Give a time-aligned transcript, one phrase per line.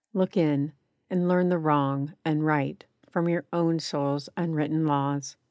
[0.15, 0.73] Look in;
[1.11, 5.37] and learn the wrong, and right, From your own soul's unwritten laws.